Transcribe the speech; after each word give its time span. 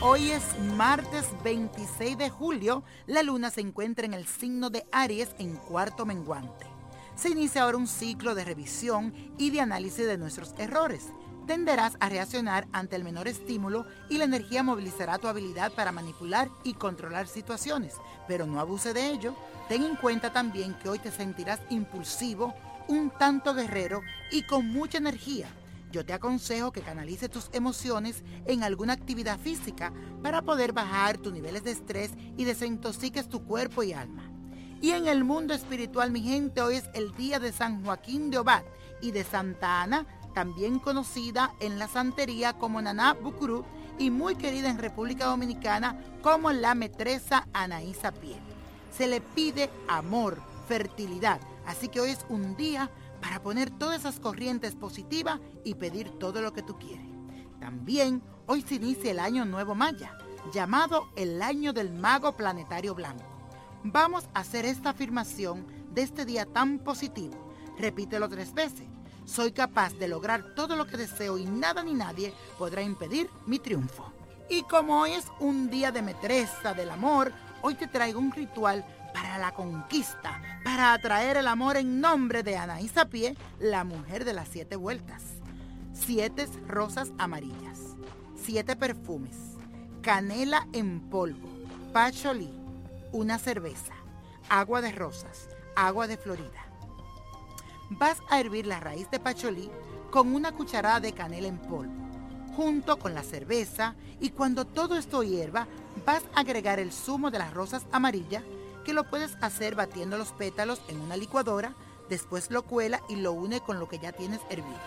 hoy 0.00 0.30
es 0.30 0.42
martes 0.76 1.26
26 1.42 2.16
de 2.16 2.30
julio. 2.30 2.84
La 3.06 3.22
luna 3.22 3.50
se 3.50 3.60
encuentra 3.60 4.06
en 4.06 4.14
el 4.14 4.26
signo 4.26 4.70
de 4.70 4.86
Aries 4.92 5.30
en 5.38 5.56
cuarto 5.56 6.06
menguante. 6.06 6.66
Se 7.16 7.30
inicia 7.30 7.62
ahora 7.62 7.78
un 7.78 7.88
ciclo 7.88 8.34
de 8.34 8.44
revisión 8.44 9.12
y 9.36 9.50
de 9.50 9.60
análisis 9.60 10.06
de 10.06 10.16
nuestros 10.16 10.54
errores. 10.58 11.06
Tenderás 11.48 11.96
a 11.98 12.08
reaccionar 12.08 12.68
ante 12.72 12.94
el 12.96 13.04
menor 13.04 13.26
estímulo 13.26 13.84
y 14.08 14.18
la 14.18 14.24
energía 14.24 14.62
movilizará 14.62 15.18
tu 15.18 15.26
habilidad 15.26 15.72
para 15.72 15.92
manipular 15.92 16.48
y 16.62 16.74
controlar 16.74 17.26
situaciones, 17.26 17.94
pero 18.28 18.46
no 18.46 18.60
abuse 18.60 18.94
de 18.94 19.08
ello. 19.08 19.34
Ten 19.68 19.82
en 19.82 19.96
cuenta 19.96 20.32
también 20.32 20.74
que 20.74 20.88
hoy 20.88 21.00
te 21.00 21.10
sentirás 21.10 21.60
impulsivo, 21.70 22.54
un 22.86 23.10
tanto 23.10 23.54
guerrero 23.54 24.02
y 24.30 24.42
con 24.42 24.68
mucha 24.68 24.98
energía 24.98 25.48
yo 25.94 26.04
te 26.04 26.12
aconsejo 26.12 26.72
que 26.72 26.80
canalices 26.80 27.30
tus 27.30 27.48
emociones 27.52 28.24
en 28.46 28.64
alguna 28.64 28.94
actividad 28.94 29.38
física 29.38 29.92
para 30.24 30.42
poder 30.42 30.72
bajar 30.72 31.18
tus 31.18 31.32
niveles 31.32 31.62
de 31.62 31.70
estrés 31.70 32.10
y 32.36 32.42
desintoxiques 32.42 33.28
tu 33.28 33.44
cuerpo 33.44 33.84
y 33.84 33.92
alma. 33.92 34.28
Y 34.80 34.90
en 34.90 35.06
el 35.06 35.22
mundo 35.22 35.54
espiritual, 35.54 36.10
mi 36.10 36.20
gente, 36.20 36.60
hoy 36.62 36.76
es 36.76 36.90
el 36.94 37.14
día 37.14 37.38
de 37.38 37.52
San 37.52 37.84
Joaquín 37.84 38.32
de 38.32 38.38
Obad 38.38 38.64
y 39.00 39.12
de 39.12 39.22
Santa 39.22 39.82
Ana, 39.82 40.04
también 40.34 40.80
conocida 40.80 41.54
en 41.60 41.78
la 41.78 41.86
santería 41.86 42.54
como 42.54 42.82
Naná 42.82 43.12
Bucurú 43.12 43.64
y 43.96 44.10
muy 44.10 44.34
querida 44.34 44.70
en 44.70 44.78
República 44.78 45.26
Dominicana 45.26 45.96
como 46.22 46.50
la 46.50 46.74
metresa 46.74 47.46
Anaísa 47.52 48.10
Pie. 48.10 48.34
Se 48.90 49.06
le 49.06 49.20
pide 49.20 49.70
amor, 49.86 50.42
fertilidad, 50.66 51.38
así 51.66 51.86
que 51.86 52.00
hoy 52.00 52.10
es 52.10 52.26
un 52.28 52.56
día 52.56 52.90
para 53.24 53.40
poner 53.40 53.70
todas 53.70 54.00
esas 54.00 54.20
corrientes 54.20 54.74
positivas 54.74 55.40
y 55.64 55.76
pedir 55.76 56.10
todo 56.18 56.42
lo 56.42 56.52
que 56.52 56.62
tú 56.62 56.78
quieres. 56.78 57.06
También 57.58 58.22
hoy 58.46 58.60
se 58.60 58.74
inicia 58.74 59.12
el 59.12 59.18
año 59.18 59.46
nuevo 59.46 59.74
maya, 59.74 60.18
llamado 60.52 61.08
el 61.16 61.40
año 61.40 61.72
del 61.72 61.90
mago 61.90 62.36
planetario 62.36 62.94
blanco. 62.94 63.24
Vamos 63.82 64.28
a 64.34 64.40
hacer 64.40 64.66
esta 64.66 64.90
afirmación 64.90 65.66
de 65.94 66.02
este 66.02 66.26
día 66.26 66.44
tan 66.44 66.78
positivo. 66.78 67.50
Repítelo 67.78 68.28
tres 68.28 68.52
veces. 68.52 68.86
Soy 69.24 69.52
capaz 69.52 69.94
de 69.94 70.08
lograr 70.08 70.54
todo 70.54 70.76
lo 70.76 70.86
que 70.86 70.98
deseo 70.98 71.38
y 71.38 71.46
nada 71.46 71.82
ni 71.82 71.94
nadie 71.94 72.34
podrá 72.58 72.82
impedir 72.82 73.30
mi 73.46 73.58
triunfo. 73.58 74.12
Y 74.50 74.64
como 74.64 75.00
hoy 75.00 75.12
es 75.12 75.24
un 75.40 75.70
día 75.70 75.90
de 75.92 76.02
metresa 76.02 76.74
del 76.74 76.90
amor, 76.90 77.32
hoy 77.62 77.74
te 77.74 77.86
traigo 77.86 78.20
un 78.20 78.32
ritual 78.32 78.84
para 79.24 79.38
la 79.38 79.52
conquista, 79.52 80.42
para 80.64 80.92
atraer 80.92 81.38
el 81.38 81.48
amor 81.48 81.78
en 81.78 81.98
nombre 81.98 82.42
de 82.42 82.58
Anaísa 82.58 83.06
Pie, 83.06 83.34
la 83.58 83.82
mujer 83.82 84.26
de 84.26 84.34
las 84.34 84.48
siete 84.48 84.76
vueltas. 84.76 85.22
Siete 85.94 86.46
rosas 86.68 87.10
amarillas, 87.16 87.96
siete 88.36 88.76
perfumes, 88.76 89.34
canela 90.02 90.68
en 90.74 91.00
polvo, 91.08 91.48
pacholí, 91.94 92.52
una 93.12 93.38
cerveza, 93.38 93.94
agua 94.50 94.82
de 94.82 94.92
rosas, 94.92 95.48
agua 95.74 96.06
de 96.06 96.18
Florida. 96.18 96.66
Vas 97.88 98.18
a 98.28 98.40
hervir 98.40 98.66
la 98.66 98.78
raíz 98.78 99.10
de 99.10 99.20
pacholí 99.20 99.70
con 100.10 100.34
una 100.34 100.52
cucharada 100.52 101.00
de 101.00 101.14
canela 101.14 101.48
en 101.48 101.56
polvo, 101.56 101.94
junto 102.54 102.98
con 102.98 103.14
la 103.14 103.22
cerveza 103.22 103.94
y 104.20 104.30
cuando 104.30 104.66
todo 104.66 104.98
esto 104.98 105.22
hierva, 105.22 105.66
vas 106.04 106.24
a 106.34 106.40
agregar 106.40 106.78
el 106.78 106.92
zumo 106.92 107.30
de 107.30 107.38
las 107.38 107.54
rosas 107.54 107.86
amarillas 107.90 108.42
que 108.84 108.92
lo 108.92 109.04
puedes 109.04 109.36
hacer 109.40 109.74
batiendo 109.74 110.16
los 110.18 110.32
pétalos 110.32 110.80
en 110.88 111.00
una 111.00 111.16
licuadora, 111.16 111.74
después 112.08 112.50
lo 112.50 112.62
cuela 112.62 113.00
y 113.08 113.16
lo 113.16 113.32
une 113.32 113.60
con 113.60 113.78
lo 113.78 113.88
que 113.88 113.98
ya 113.98 114.12
tienes 114.12 114.40
hervido. 114.50 114.78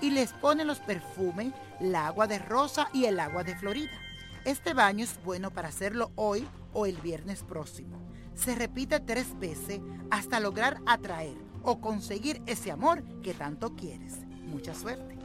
Y 0.00 0.10
les 0.10 0.32
pone 0.32 0.64
los 0.64 0.78
perfumes, 0.78 1.52
la 1.80 2.06
agua 2.06 2.26
de 2.26 2.38
rosa 2.38 2.88
y 2.92 3.06
el 3.06 3.18
agua 3.18 3.44
de 3.44 3.56
Florida. 3.56 3.90
Este 4.44 4.72
baño 4.72 5.04
es 5.04 5.22
bueno 5.24 5.50
para 5.50 5.68
hacerlo 5.68 6.12
hoy 6.14 6.46
o 6.72 6.86
el 6.86 6.96
viernes 6.96 7.42
próximo. 7.42 7.98
Se 8.34 8.54
repite 8.54 9.00
tres 9.00 9.38
veces 9.38 9.80
hasta 10.10 10.40
lograr 10.40 10.78
atraer 10.86 11.36
o 11.62 11.80
conseguir 11.80 12.40
ese 12.46 12.70
amor 12.70 13.02
que 13.22 13.34
tanto 13.34 13.74
quieres. 13.76 14.20
Mucha 14.46 14.74
suerte. 14.74 15.18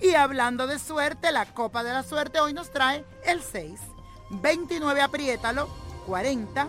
Y 0.00 0.14
hablando 0.14 0.68
de 0.68 0.78
suerte, 0.78 1.32
la 1.32 1.46
copa 1.46 1.82
de 1.82 1.92
la 1.92 2.04
suerte 2.04 2.38
hoy 2.38 2.52
nos 2.52 2.70
trae 2.70 3.04
el 3.24 3.42
6, 3.42 3.80
29 4.30 5.00
apriétalo, 5.00 5.68
40, 6.06 6.68